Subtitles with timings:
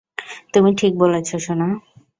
[0.53, 1.67] তুমি ঠিক বলেছ সোনা।